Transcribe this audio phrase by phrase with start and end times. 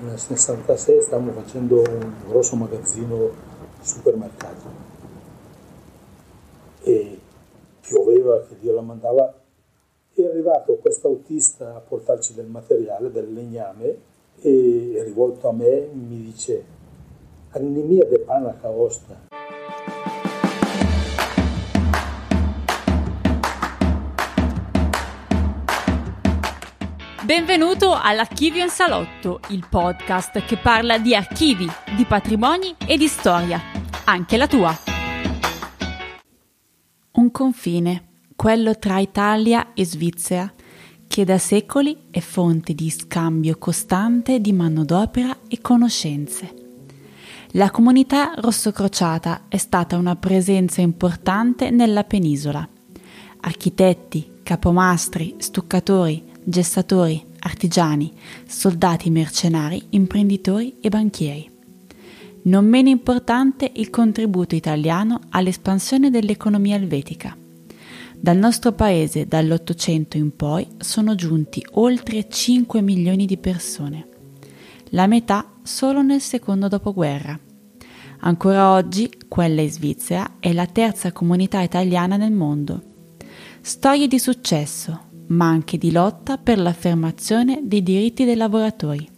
[0.00, 3.30] nel 66 stavamo facendo un grosso magazzino
[3.80, 4.86] supermercato.
[6.82, 7.18] E
[7.80, 9.34] pioveva che Dio la mandava.
[10.12, 13.96] È arrivato questo autista a portarci del materiale, del legname
[14.40, 16.64] e rivolto a me mi dice
[17.50, 19.27] anemia de pana caosta
[27.28, 33.60] Benvenuto all'Archivio in Salotto, il podcast che parla di archivi, di patrimoni e di storia,
[34.04, 34.74] anche la tua.
[37.12, 40.50] Un confine, quello tra Italia e Svizzera,
[41.06, 46.54] che da secoli è fonte di scambio costante di manodopera e conoscenze.
[47.48, 52.66] La comunità rossocrociata è stata una presenza importante nella penisola.
[53.40, 58.10] Architetti, capomastri, stuccatori, gestatori, artigiani,
[58.46, 61.50] soldati mercenari, imprenditori e banchieri.
[62.44, 67.36] Non meno importante il contributo italiano all'espansione dell'economia elvetica.
[68.18, 74.08] Dal nostro paese dall'Ottocento in poi sono giunti oltre 5 milioni di persone,
[74.90, 77.38] la metà solo nel secondo dopoguerra.
[78.20, 82.82] Ancora oggi quella in Svizzera è la terza comunità italiana nel mondo.
[83.60, 89.08] Storie di successo, ma anche di lotta per l'affermazione dei diritti dei lavoratori.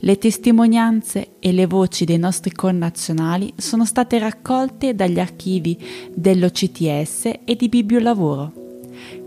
[0.00, 5.76] Le testimonianze e le voci dei nostri connazionali sono state raccolte dagli archivi
[6.14, 8.52] dell'OCTS e di Bibliolavoro.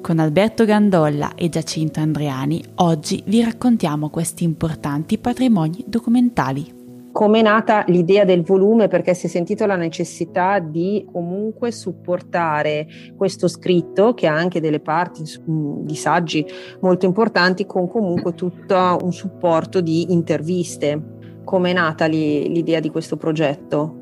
[0.01, 6.80] Con Alberto Gandolla e Giacinto Andreani oggi vi raccontiamo questi importanti patrimoni documentali
[7.11, 12.87] come è nata l'idea del volume perché si è sentito la necessità di comunque supportare
[13.15, 16.45] questo scritto che ha anche delle parti di saggi
[16.79, 21.19] molto importanti con comunque tutto un supporto di interviste.
[21.43, 23.97] Come è nata l'idea di questo progetto?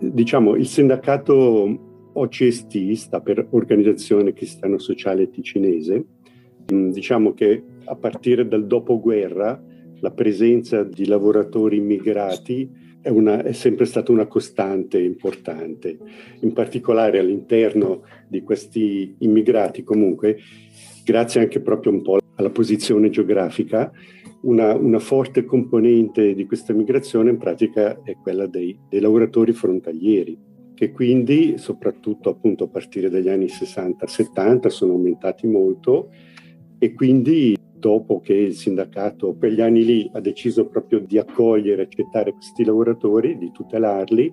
[0.00, 6.04] Diciamo, il sindacato OCST sta per Organizzazione Cristiano Sociale Ticinese.
[6.66, 9.60] Diciamo che a partire dal dopoguerra
[10.00, 15.98] la presenza di lavoratori immigrati è, una, è, sempre stata una costante importante,
[16.40, 19.82] in particolare all'interno di questi immigrati.
[19.82, 20.38] Comunque,
[21.04, 23.90] grazie anche proprio un po' alla posizione geografica,
[24.42, 30.46] una, una forte componente di questa migrazione in pratica è quella dei, dei lavoratori frontalieri
[30.78, 36.10] che quindi soprattutto appunto a partire dagli anni 60-70 sono aumentati molto
[36.78, 41.82] e quindi dopo che il sindacato per gli anni lì ha deciso proprio di accogliere,
[41.82, 44.32] accettare questi lavoratori, di tutelarli,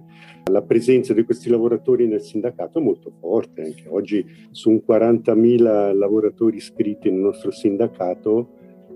[0.52, 3.62] la presenza di questi lavoratori nel sindacato è molto forte.
[3.62, 8.50] Anche oggi su 40.000 lavoratori iscritti nel nostro sindacato,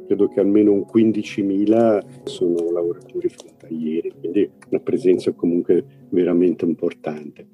[0.07, 7.47] credo che almeno un 15.000 sono lavoratori frontalieri, quindi una presenza comunque veramente importante.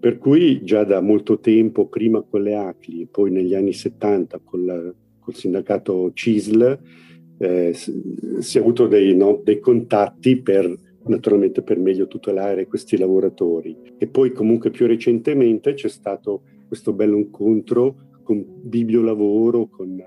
[0.00, 4.64] Per cui già da molto tempo, prima con le ACLI, poi negli anni 70 con
[4.64, 4.94] la
[5.30, 6.78] col sindacato CISL
[7.38, 13.74] eh, si è avuto dei, no, dei contatti per naturalmente per meglio tutelare questi lavoratori.
[13.96, 20.04] E poi comunque più recentemente c'è stato questo bello incontro con Bibliolavoro, con il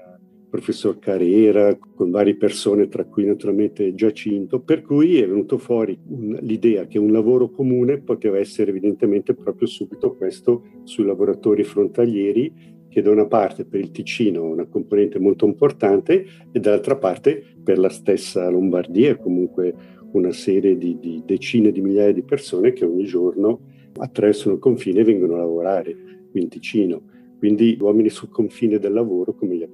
[0.50, 6.38] professor Carrera, con varie persone, tra cui naturalmente Giacinto, per cui è venuto fuori un,
[6.41, 13.01] l'idea che un lavoro comune poteva essere evidentemente proprio subito questo sui lavoratori frontalieri che
[13.01, 17.79] da una parte per il Ticino è una componente molto importante e dall'altra parte per
[17.79, 19.73] la stessa Lombardia comunque
[20.11, 23.61] una serie di, di, decine di migliaia di persone che ogni giorno
[23.97, 25.95] attraversano il confine e vengono a lavorare
[26.33, 27.01] in Ticino.
[27.39, 29.67] Quindi uomini sul confine del lavoro come gli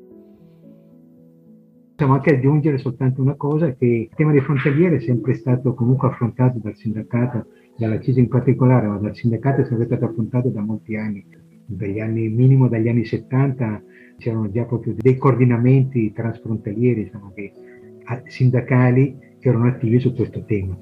[1.91, 6.07] Possiamo anche aggiungere soltanto una cosa, che il tema dei frontalieri è sempre stato comunque
[6.07, 10.61] affrontato dal sindacato, dalla CISA in particolare, ma dal sindacato è sempre stato affrontato da
[10.61, 11.25] molti anni
[11.69, 13.83] dagli anni, minimo dagli anni 70
[14.17, 17.51] c'erano già proprio dei coordinamenti transfrontalieri insomma, che,
[18.25, 20.77] sindacali che erano attivi su questo tema.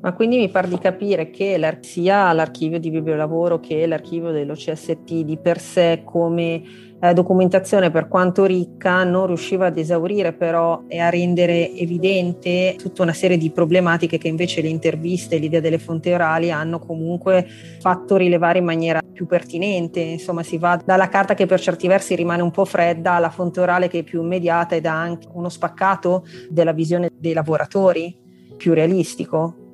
[0.00, 5.36] Ma quindi mi pare di capire che sia l'archivio di bibliolavoro che l'archivio dell'OCST di
[5.38, 6.62] per sé come
[7.00, 13.02] eh, documentazione per quanto ricca non riusciva ad esaurire però e a rendere evidente tutta
[13.02, 17.46] una serie di problematiche che invece le interviste e l'idea delle fonti orali hanno comunque
[17.80, 20.00] fatto rilevare in maniera più pertinente.
[20.00, 23.60] Insomma, si va dalla carta che per certi versi rimane un po' fredda alla fonte
[23.60, 28.16] orale che è più immediata ed ha anche uno spaccato della visione dei lavoratori
[28.56, 29.67] più realistico.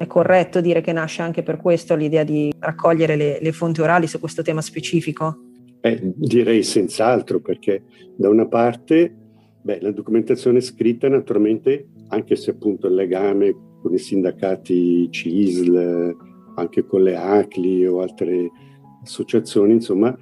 [0.00, 4.06] È corretto dire che nasce anche per questo l'idea di raccogliere le, le fonti orali
[4.06, 5.36] su questo tema specifico?
[5.82, 7.82] Eh, direi senz'altro, perché
[8.16, 9.14] da una parte
[9.62, 16.16] Beh, la documentazione scritta naturalmente, anche se appunto il legame con i sindacati CISL,
[16.54, 18.50] anche con le ACLI o altre
[19.02, 20.16] associazioni, insomma,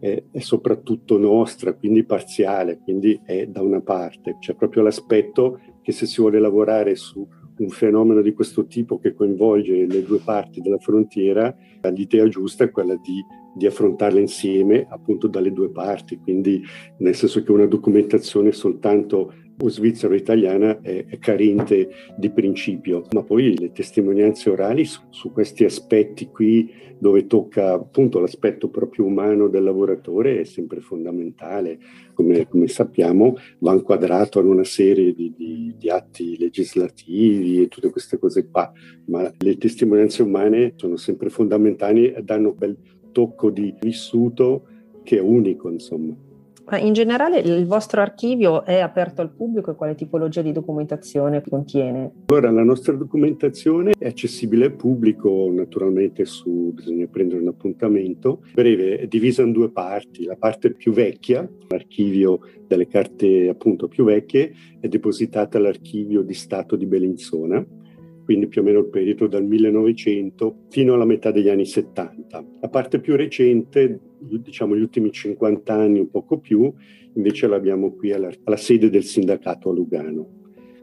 [0.00, 4.38] è, è, soprattutto nostra, quindi parziale, quindi è da una parte.
[4.40, 7.24] C'è proprio l'aspetto che se si vuole lavorare su
[7.60, 11.54] un fenomeno di questo tipo che coinvolge le due parti della frontiera,
[11.94, 13.24] l'idea giusta è quella di,
[13.54, 16.62] di affrontarla insieme, appunto dalle due parti, quindi
[16.98, 23.22] nel senso che una documentazione soltanto o svizzero italiana è, è, carente di principio, ma
[23.22, 29.48] poi le testimonianze orali su, su, questi aspetti qui, dove tocca appunto l'aspetto proprio umano
[29.48, 31.78] del lavoratore, è sempre fondamentale.
[32.14, 37.90] Come, come sappiamo, va inquadrato in una serie di, di, di atti legislativi e tutte
[37.90, 38.70] queste cose qua,
[39.06, 42.76] ma le testimonianze umane sono sempre fondamentali e danno quel
[43.12, 44.66] tocco di vissuto
[45.02, 46.28] che è unico, insomma.
[46.78, 52.12] In generale il vostro archivio è aperto al pubblico e quale tipologia di documentazione contiene?
[52.26, 58.42] Allora, la nostra documentazione è accessibile al pubblico, naturalmente su, bisogna prendere un appuntamento.
[58.54, 60.24] Breve, è divisa in due parti.
[60.24, 66.76] La parte più vecchia, l'archivio delle carte appunto più vecchie, è depositata all'archivio di Stato
[66.76, 67.64] di Bellinzona,
[68.30, 72.44] quindi più o meno il periodo dal 1900 fino alla metà degli anni 70.
[72.60, 76.72] La parte più recente, diciamo gli ultimi 50 anni, un poco più,
[77.14, 80.28] invece l'abbiamo qui alla, alla sede del sindacato a Lugano.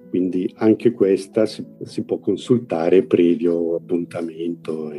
[0.09, 4.91] Quindi anche questa si, si può consultare previo appuntamento.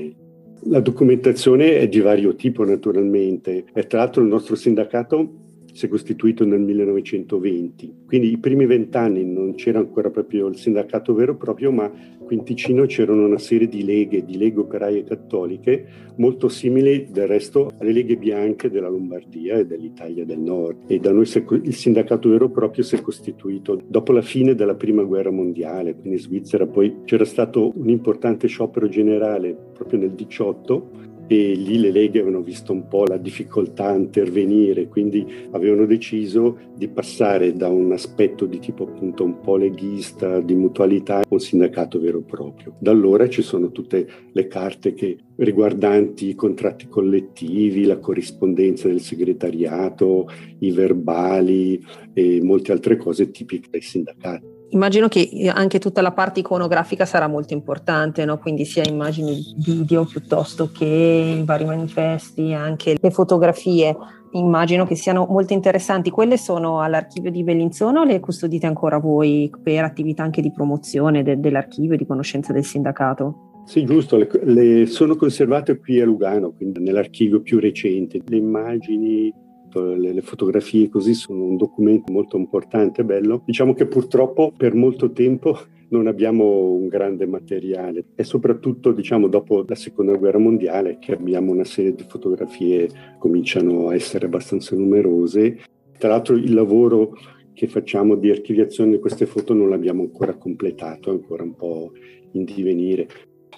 [0.62, 5.88] La documentazione è di vario tipo naturalmente e tra l'altro il nostro sindacato si è
[5.88, 11.36] costituito nel 1920, quindi i primi vent'anni non c'era ancora proprio il sindacato vero e
[11.36, 15.86] proprio, ma qui in Ticino c'erano una serie di leghe, di leghe operaie cattoliche,
[16.16, 20.90] molto simili del resto alle leghe bianche della Lombardia e dell'Italia del Nord.
[20.90, 21.26] E da noi
[21.62, 25.92] il sindacato vero e proprio si è costituito dopo la fine della Prima Guerra Mondiale,
[25.92, 31.78] quindi in Svizzera poi c'era stato un importante sciopero generale proprio nel 18 e lì
[31.78, 37.52] le leghe avevano visto un po' la difficoltà a intervenire, quindi avevano deciso di passare
[37.52, 42.20] da un aspetto di tipo appunto un po' leghista, di mutualità, a un sindacato vero
[42.20, 42.74] e proprio.
[42.80, 49.00] Da allora ci sono tutte le carte che, riguardanti i contratti collettivi, la corrispondenza del
[49.00, 50.26] segretariato,
[50.60, 51.80] i verbali
[52.14, 54.57] e molte altre cose tipiche dei sindacati.
[54.70, 58.38] Immagino che eh, anche tutta la parte iconografica sarà molto importante, no?
[58.38, 63.96] quindi sia immagini video piuttosto che i vari manifesti, anche le fotografie.
[64.32, 66.10] Immagino che siano molto interessanti.
[66.10, 71.22] Quelle sono all'archivio di Bellinzona o le custodite ancora voi per attività anche di promozione
[71.22, 73.62] de- dell'archivio e di conoscenza del sindacato?
[73.64, 78.20] Sì, giusto, le, le sono conservate qui a Lugano, quindi nell'archivio più recente.
[78.24, 79.32] Le immagini
[79.72, 83.42] le, le, fotografie così sono un documento molto importante e bello.
[83.44, 85.58] Diciamo che purtroppo per molto tempo
[85.90, 91.52] non abbiamo un grande materiale e soprattutto diciamo dopo la seconda guerra mondiale che abbiamo
[91.52, 92.88] una serie di fotografie
[93.18, 95.58] cominciano a essere abbastanza numerose.
[95.98, 97.14] Tra l'altro il lavoro
[97.54, 101.92] che facciamo di archiviazione di queste foto non l'abbiamo ancora completato, è ancora un po'
[102.32, 103.08] in divenire.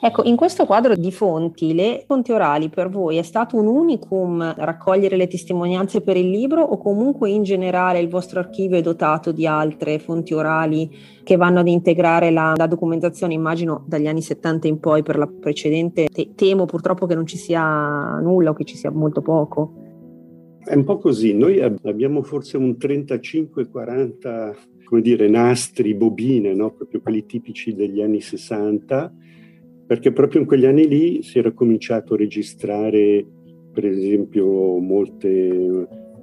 [0.02, 4.54] Ecco, in questo quadro di fonti, le fonti orali per voi è stato un unicum
[4.56, 9.30] raccogliere le testimonianze per il libro o comunque in generale il vostro archivio è dotato
[9.30, 10.90] di altre fonti orali
[11.22, 15.26] che vanno ad integrare la, la documentazione, immagino dagli anni 70 in poi per la
[15.26, 16.06] precedente?
[16.06, 19.74] Te, temo purtroppo che non ci sia nulla o che ci sia molto poco.
[20.64, 24.54] È un po' così, noi abbiamo forse un 35-40
[24.86, 26.72] come dire, nastri, bobine, no?
[26.72, 29.12] proprio quelli tipici degli anni 60
[29.90, 33.26] perché proprio in quegli anni lì si era cominciato a registrare,
[33.72, 35.28] per esempio, molte,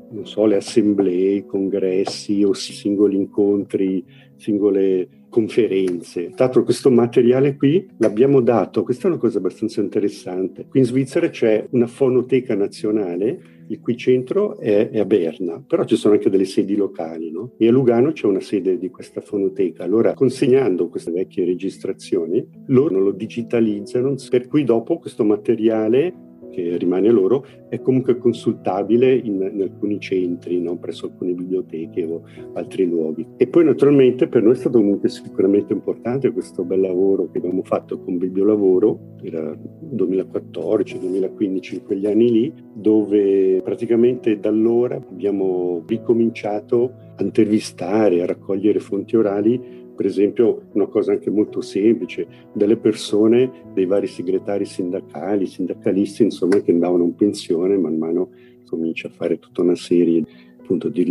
[0.09, 4.05] non so, le assemblee, i congressi o singoli incontri,
[4.37, 6.31] singole conferenze.
[6.35, 10.65] Tra l'altro questo materiale qui l'abbiamo dato, questa è una cosa abbastanza interessante.
[10.67, 15.83] Qui in Svizzera c'è una fonoteca nazionale il cui centro è, è, a Berna, però
[15.83, 17.51] ci sono anche delle sedi locali, no?
[17.57, 19.83] E a Lugano c'è una sede di questa fonoteca.
[19.83, 27.09] Allora, consegnando queste vecchie registrazioni, loro lo digitalizzano, per cui dopo questo materiale che rimane
[27.09, 30.77] loro, è comunque consultabile in, in alcuni centri, no?
[30.77, 32.23] presso alcune biblioteche o
[32.53, 33.25] altri luoghi.
[33.37, 37.63] E poi naturalmente per noi è stato comunque sicuramente importante questo bel lavoro che abbiamo
[37.63, 39.55] fatto con Bibliolavoro, era
[39.95, 48.79] 2014-2015, in quegli anni lì, dove praticamente da allora abbiamo ricominciato a intervistare, a raccogliere
[48.79, 55.47] fonti orali per esempio una cosa anche molto semplice, delle persone, dei vari segretari sindacali,
[55.47, 58.29] sindacalisti, insomma, che andavano in pensione, man mano
[58.69, 60.23] comincia a fare tutta una serie
[60.59, 61.03] appunto di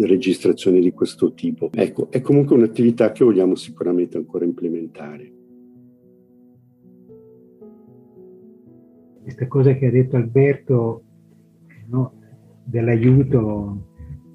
[0.00, 1.70] registrazione di questo tipo.
[1.72, 5.32] Ecco, è comunque un'attività che vogliamo sicuramente ancora implementare.
[9.22, 11.02] Questa cosa che ha detto Alberto
[11.90, 12.14] no,
[12.64, 13.90] dell'aiuto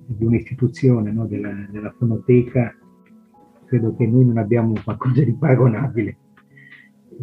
[0.05, 2.73] di un'istituzione, no, della, della fonoteca,
[3.67, 6.17] credo che noi non abbiamo qualcosa di paragonabile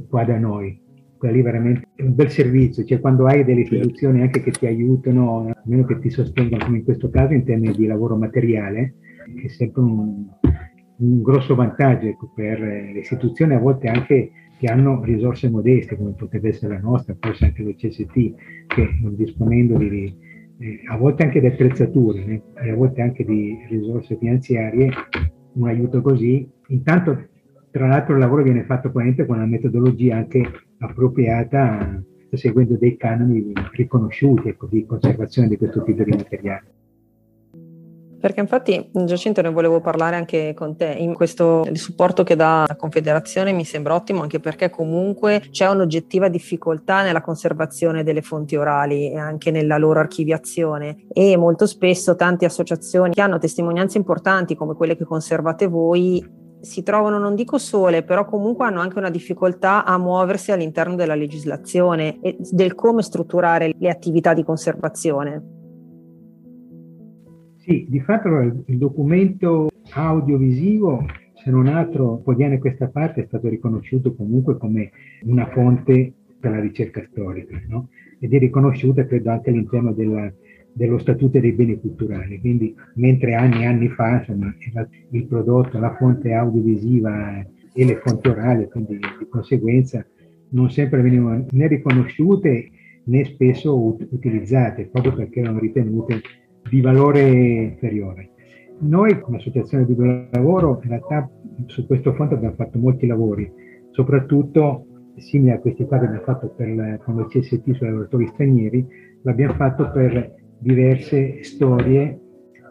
[0.08, 0.80] qua da noi.
[1.16, 3.76] Quello lì veramente è un bel servizio, cioè quando hai delle certo.
[3.76, 7.74] istituzioni anche che ti aiutano, almeno che ti sostengono, come in questo caso in termini
[7.74, 8.94] di lavoro materiale,
[9.42, 10.26] è sempre un,
[10.96, 16.12] un grosso vantaggio ecco, per le istituzioni, a volte anche che hanno risorse modeste, come
[16.12, 18.34] potrebbe essere la nostra, forse anche l'OCST,
[18.66, 20.14] che non disponendo di,
[20.58, 24.90] eh, a volte anche di attrezzature eh, e a volte anche di risorse finanziarie,
[25.54, 26.49] un aiuto così.
[26.68, 27.28] Intanto,
[27.70, 30.42] tra l'altro, il lavoro viene fatto con una metodologia anche
[30.78, 36.73] appropriata, seguendo dei canoni riconosciuti ecco, di conservazione di questo tipo di materiale.
[38.25, 42.64] Perché infatti Giacinto ne volevo parlare anche con te, in questo il supporto che dà
[42.66, 48.57] la Confederazione mi sembra ottimo anche perché comunque c'è un'oggettiva difficoltà nella conservazione delle fonti
[48.57, 54.54] orali e anche nella loro archiviazione e molto spesso tante associazioni che hanno testimonianze importanti
[54.54, 56.26] come quelle che conservate voi
[56.62, 61.14] si trovano, non dico sole, però comunque hanno anche una difficoltà a muoversi all'interno della
[61.14, 65.63] legislazione e del come strutturare le attività di conservazione.
[67.64, 68.28] Sì, di fatto
[68.66, 74.90] il documento audiovisivo, se non altro, poi viene questa parte, è stato riconosciuto comunque come
[75.23, 77.88] una fonte per la ricerca storica, no?
[78.18, 80.30] ed è riconosciuta credo anche all'interno della,
[80.75, 82.38] dello Statuto dei beni culturali.
[82.38, 84.54] Quindi, mentre anni e anni fa insomma,
[85.12, 90.04] il prodotto, la fonte audiovisiva e le fonti orali, quindi di conseguenza
[90.50, 92.68] non sempre venivano né riconosciute
[93.04, 96.21] né spesso utilizzate, proprio perché erano ritenute
[96.75, 98.31] di valore inferiore.
[98.81, 99.95] Noi come associazione di
[100.33, 101.31] lavoro in realtà
[101.66, 103.49] su questo fronte abbiamo fatto molti lavori,
[103.93, 108.85] soprattutto simili a questi qua che abbiamo fatto per, con il CST sui lavoratori stranieri,
[109.23, 112.19] l'abbiamo fatto per diverse storie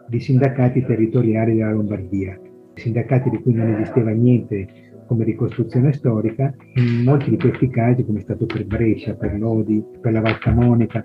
[0.08, 2.38] di sindacati territoriali della Lombardia,
[2.74, 4.66] sindacati di cui non esisteva niente
[5.06, 9.82] come ricostruzione storica, in molti di questi casi, come è stato per Brescia, per Lodi,
[10.02, 11.02] per la Val Camonica,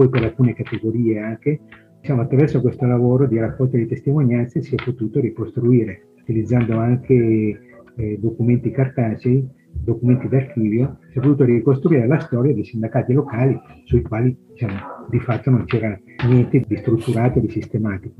[0.00, 1.60] poi per alcune categorie anche,
[2.00, 7.60] diciamo, attraverso questo lavoro di raccolta di testimonianze si è potuto ricostruire, utilizzando anche
[7.96, 14.00] eh, documenti cartacei, documenti d'archivio, si è potuto ricostruire la storia dei sindacati locali sui
[14.00, 14.78] quali diciamo,
[15.10, 18.14] di fatto non c'era niente di strutturato, di sistematico.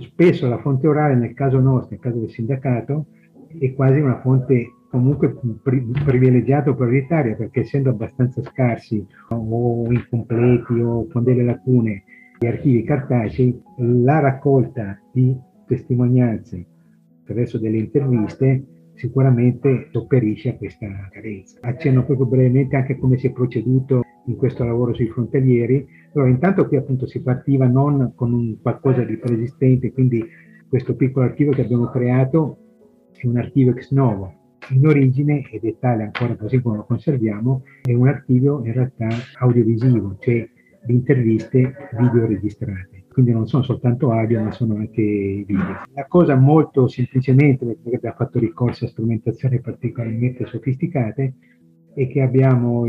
[0.00, 3.06] Spesso la fonte orale nel caso nostro, nel caso del sindacato,
[3.56, 10.74] è quasi una fonte comunque pri- privilegiata o prioritaria perché essendo abbastanza scarsi o incompleti
[10.74, 12.04] o con delle lacune
[12.38, 15.36] gli archivi cartacei, la raccolta di
[15.66, 16.64] testimonianze
[17.22, 21.58] attraverso delle interviste sicuramente sopperisce a questa carenza.
[21.62, 25.84] Accenno proprio brevemente anche come si è proceduto in questo lavoro sui frontalieri.
[26.12, 30.24] Allora, intanto qui appunto si partiva non con qualcosa di preesistente, quindi
[30.68, 32.58] questo piccolo archivio che abbiamo creato
[33.12, 37.62] è un archivio ex novo, in origine, ed è tale ancora così come lo conserviamo,
[37.82, 40.48] è un archivio in realtà audiovisivo, cioè
[40.84, 43.04] di interviste video registrate.
[43.08, 45.82] Quindi non sono soltanto audio, ma sono anche video.
[45.94, 51.34] La cosa molto semplicemente, perché abbiamo fatto ricorso a strumentazioni particolarmente sofisticate,
[51.94, 52.84] è che abbiamo,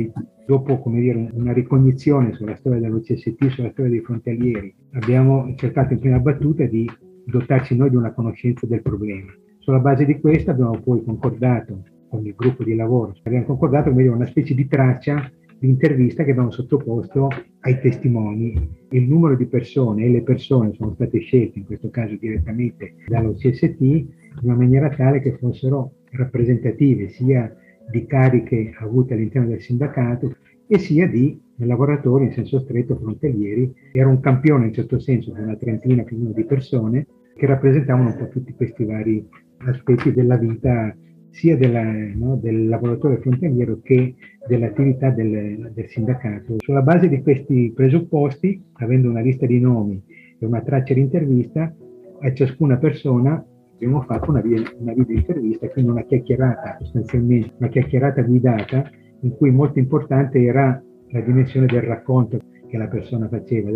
[0.47, 6.19] dopo dire, una ricognizione sulla storia dell'OCST, sulla storia dei frontalieri, abbiamo cercato in prima
[6.19, 6.89] battuta di
[7.25, 9.31] dotarci noi di una conoscenza del problema
[9.65, 14.07] sulla base di questo abbiamo poi concordato con il gruppo di lavoro, abbiamo concordato come
[14.07, 17.29] una specie di traccia di intervista che abbiamo sottoposto
[17.61, 18.69] ai testimoni.
[18.89, 23.81] Il numero di persone e le persone sono state scelte, in questo caso direttamente dall'OCST,
[23.81, 24.07] in
[24.43, 27.51] una maniera tale che fossero rappresentative sia
[27.89, 30.35] di cariche avute all'interno del sindacato
[30.67, 33.73] e sia di lavoratori in senso stretto frontalieri.
[33.93, 38.09] Era un campione in certo senso una trentina più o meno di persone che rappresentavano
[38.09, 39.27] un po' tutti questi vari
[39.59, 40.95] aspetti della vita
[41.29, 44.15] sia della, no, del lavoratore frontaliero che
[44.47, 46.55] dell'attività del, del, sindacato.
[46.59, 50.01] Sulla base di questi presupposti, avendo una lista di nomi
[50.39, 51.75] e una traccia di intervista,
[52.21, 54.41] a ciascuna persona abbiamo fatto una,
[54.77, 58.89] una video intervista, quindi una chiacchierata, sostanzialmente una chiacchierata guidata,
[59.21, 63.71] in cui molto importante era la dimensione del racconto che la persona faceva.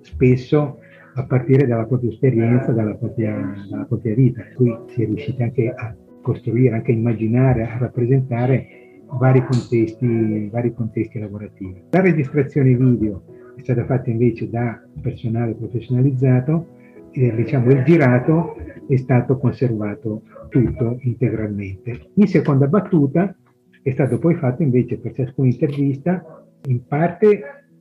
[0.00, 0.78] Spesso
[1.14, 4.42] a partire dalla propria esperienza, dalla propria, dalla propria vita.
[4.54, 8.66] Qui si è riusciti anche a costruire, anche a immaginare, a rappresentare
[9.18, 11.82] vari contesti, vari contesti lavorativi.
[11.90, 13.22] La registrazione video
[13.56, 16.78] è stata fatta invece da personale professionalizzato
[17.10, 22.10] e diciamo il girato è stato conservato tutto integralmente.
[22.14, 23.34] In seconda battuta
[23.82, 27.40] è stato poi fatto invece per ciascuna intervista in parte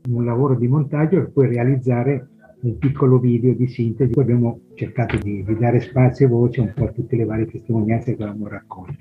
[0.10, 2.28] un lavoro di montaggio per poi realizzare
[2.62, 4.12] un piccolo video di sintesi.
[4.12, 7.46] Poi abbiamo cercato di, di dare spazio e voce un po' a tutte le varie
[7.46, 8.98] testimonianze che avevamo raccolto.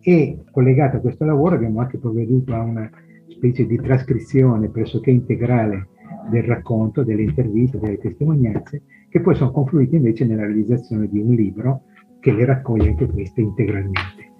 [0.00, 2.90] E collegato a questo lavoro abbiamo anche provveduto a una
[3.28, 5.88] specie di trascrizione pressoché integrale
[6.30, 11.34] del racconto, delle interviste, delle testimonianze, che poi sono confluite invece nella realizzazione di un
[11.34, 11.82] libro
[12.20, 14.32] che le raccoglie anche queste integralmente.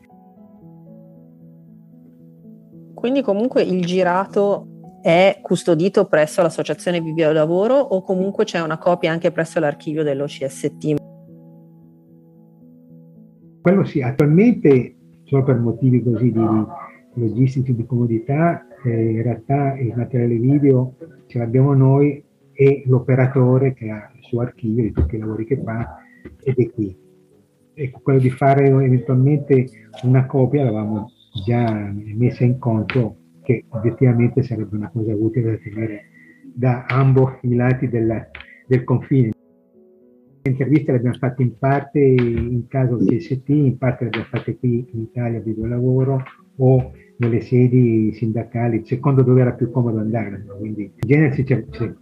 [2.94, 4.73] Quindi comunque il girato
[5.04, 10.94] è custodito presso l'associazione Bibliolavoro o comunque c'è una copia anche presso l'archivio dell'OCST?
[13.60, 16.46] Quello sì, attualmente solo per motivi così di,
[17.16, 20.94] logistici, di comodità, eh, in realtà il materiale video
[21.26, 25.60] ce l'abbiamo noi e l'operatore che ha il suo archivio di tutti i lavori che
[25.62, 25.98] fa
[26.42, 26.96] ed è qui.
[27.74, 29.66] Ecco, quello di fare eventualmente
[30.04, 31.10] una copia l'avevamo
[31.44, 36.08] già messa in conto che obiettivamente sarebbe una cosa utile da tenere
[36.42, 38.28] da ambo i lati del,
[38.66, 39.32] del confine.
[40.42, 44.56] Le interviste le abbiamo fatte in parte in caso CST, in parte le abbiamo fatte
[44.56, 46.22] qui in Italia video lavoro
[46.56, 50.44] o nelle sedi sindacali, secondo dove era più comodo andare.
[50.58, 51.44] Quindi in genere si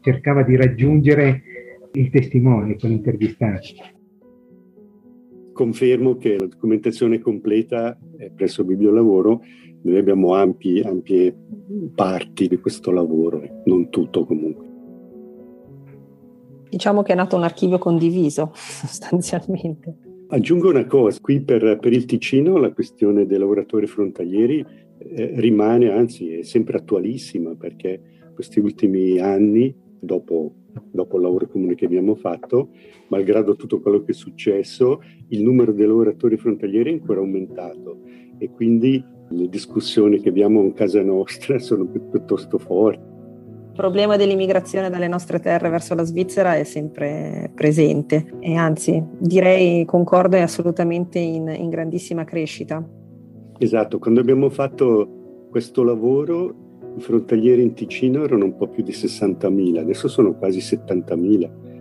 [0.00, 1.42] cercava di raggiungere
[1.92, 3.66] il testimone con l'intervistato.
[5.52, 9.42] Confermo che la documentazione completa è presso Bibliolavoro
[9.82, 11.34] noi abbiamo ampi, ampie
[11.94, 14.70] parti di questo lavoro, non tutto comunque.
[16.68, 19.96] Diciamo che è nato un archivio condiviso sostanzialmente.
[20.28, 24.64] Aggiungo una cosa, qui per, per il Ticino la questione dei lavoratori frontalieri
[24.96, 28.00] eh, rimane, anzi è sempre attualissima perché
[28.34, 30.54] questi ultimi anni, dopo,
[30.90, 32.70] dopo il lavoro comune che abbiamo fatto,
[33.08, 38.00] malgrado tutto quello che è successo, il numero dei lavoratori frontalieri è ancora aumentato
[38.38, 43.10] e quindi le discussioni che abbiamo in casa nostra sono piuttosto forti.
[43.72, 49.86] Il problema dell'immigrazione dalle nostre terre verso la Svizzera è sempre presente e anzi direi
[49.86, 52.86] concordo è assolutamente in, in grandissima crescita.
[53.56, 56.54] Esatto, quando abbiamo fatto questo lavoro
[56.96, 61.71] i frontalieri in Ticino erano un po' più di 60.000, adesso sono quasi 70.000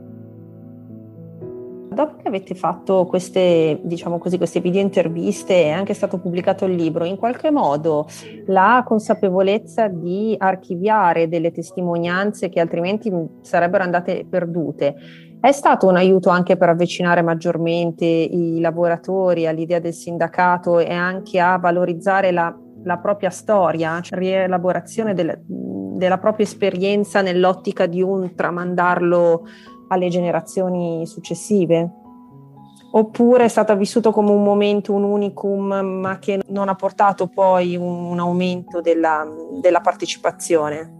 [2.02, 6.74] Dopo che avete fatto queste, diciamo così, queste video interviste è anche stato pubblicato il
[6.74, 8.08] libro, in qualche modo
[8.48, 14.96] la consapevolezza di archiviare delle testimonianze che altrimenti sarebbero andate perdute
[15.40, 21.40] è stato un aiuto anche per avvicinare maggiormente i lavoratori all'idea del sindacato e anche
[21.40, 28.34] a valorizzare la, la propria storia, cioè rielaborazione del, della propria esperienza nell'ottica di un
[28.34, 29.44] tramandarlo
[29.92, 31.90] alle generazioni successive?
[32.94, 37.76] Oppure è stato vissuto come un momento, un unicum, ma che non ha portato poi
[37.78, 39.26] un, aumento della,
[39.62, 41.00] della partecipazione?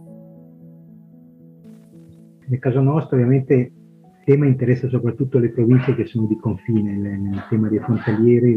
[2.46, 7.46] Nel caso nostro ovviamente il tema interessa soprattutto le province che sono di confine, nel
[7.50, 8.54] tema dei frontalieri,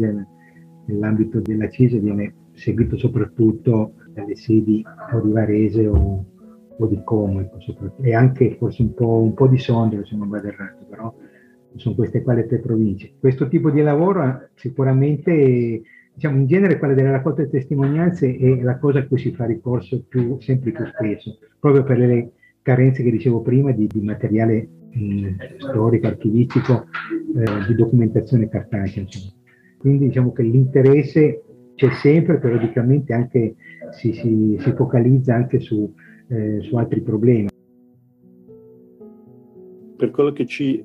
[0.86, 6.24] nell'ambito della CISA viene seguito soprattutto dalle sedi o di Varese o,
[6.78, 7.58] o di Como ecco,
[8.00, 11.14] e anche forse un po', un po', di Sondrio se non vado errato, però
[11.76, 13.12] sono queste qua le tre province.
[13.18, 15.82] Questo tipo di lavoro sicuramente,
[16.14, 20.04] diciamo in genere quella delle raccolte testimonianze è la cosa a cui si fa ricorso
[20.08, 25.28] più, sempre più spesso, proprio per le carenze che dicevo prima di, di materiale mh,
[25.58, 26.86] storico, archivistico,
[27.36, 29.02] eh, di documentazione cartacea.
[29.02, 29.32] Insomma.
[29.78, 31.42] Quindi diciamo che l'interesse
[31.74, 33.54] c'è sempre, periodicamente anche
[33.92, 35.92] si, si, si focalizza anche su
[36.28, 37.48] eh, su altri problemi.
[39.96, 40.84] Per quello che ci,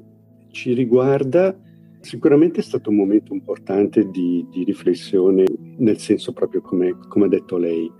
[0.49, 1.57] ci, riguarda,
[1.99, 5.43] sicuramente è stato un momento importante di, di riflessione,
[5.77, 7.91] nel senso proprio come, come ha detto lei.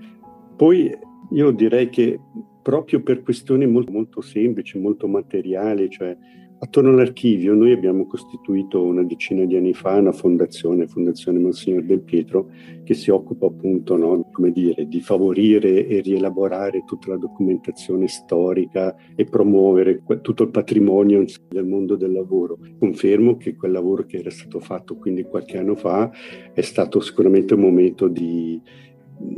[0.56, 0.90] Poi
[1.32, 2.20] io direi che
[2.62, 6.16] proprio per questioni molto, molto semplici, molto materiali, cioè
[6.64, 12.02] Attorno all'archivio noi abbiamo costituito una decina di anni fa una fondazione, Fondazione Monsignor Del
[12.02, 12.52] Pietro,
[12.84, 19.24] che si occupa appunto no, dire, di favorire e rielaborare tutta la documentazione storica e
[19.24, 22.60] promuovere tutto il patrimonio del mondo del lavoro.
[22.78, 26.12] Confermo che quel lavoro che era stato fatto quindi qualche anno fa
[26.54, 28.62] è stato sicuramente un momento di,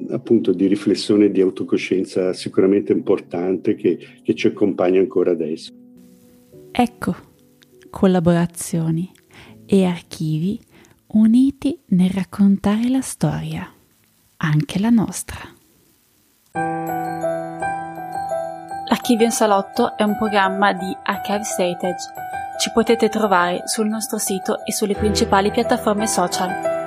[0.10, 5.83] appunto di riflessione e di autocoscienza sicuramente importante che, che ci accompagna ancora adesso.
[6.76, 7.16] Ecco,
[7.92, 9.12] collaborazioni
[9.64, 10.60] e archivi
[11.10, 13.72] uniti nel raccontare la storia,
[14.38, 15.38] anche la nostra.
[16.54, 16.62] La
[18.88, 22.12] Archivio in Salotto è un programma di Archive Statage.
[22.60, 26.83] Ci potete trovare sul nostro sito e sulle principali piattaforme social.